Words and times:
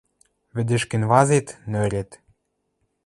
Вӹдӹш 0.55 0.83
кенвазат— 0.89 1.47
нӧрет 1.71 2.09